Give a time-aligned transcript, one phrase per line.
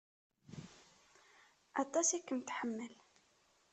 [1.81, 2.93] Aṭas i kem-tḥemmel.